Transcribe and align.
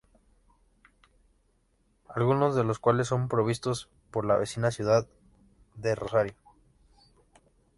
Algunos 2.09 2.55
de 2.55 2.63
los 2.63 2.79
cuales 2.79 3.07
son 3.09 3.27
provistos 3.27 3.87
por 4.09 4.25
la 4.25 4.35
vecina 4.35 4.71
ciudad 4.71 5.07
de 5.75 5.93
Rosario. 5.93 6.33